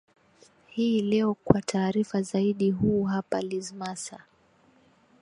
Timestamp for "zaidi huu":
2.21-3.03